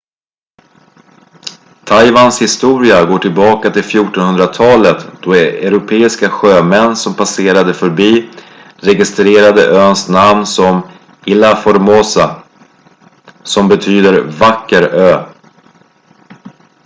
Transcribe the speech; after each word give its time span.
taiwans 1.85 2.41
historia 2.41 3.05
går 3.05 3.19
tillbaka 3.19 3.69
till 3.69 3.81
1400-talet 3.83 5.05
då 5.23 5.33
europeiska 5.33 6.29
sjömän 6.29 6.95
som 6.95 7.13
passerade 7.15 7.73
förbi 7.73 8.29
registrerade 8.75 9.69
öns 9.77 10.09
namn 10.09 10.45
som 10.45 10.81
ilha 11.25 11.55
formosa 11.55 12.43
som 13.43 13.67
betyder 13.67 14.21
vacker 14.21 14.81
ö 14.81 15.25